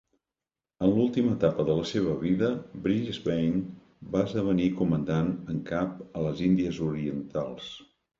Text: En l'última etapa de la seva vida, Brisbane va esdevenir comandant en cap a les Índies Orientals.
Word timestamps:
En 0.85 0.91
l'última 0.93 1.33
etapa 1.33 1.65
de 1.65 1.73
la 1.79 1.83
seva 1.89 2.15
vida, 2.23 2.47
Brisbane 2.87 3.61
va 4.15 4.23
esdevenir 4.29 4.71
comandant 4.79 5.29
en 5.53 5.61
cap 5.69 6.01
a 6.07 6.25
les 6.25 6.43
Índies 6.49 6.81
Orientals. 6.87 7.69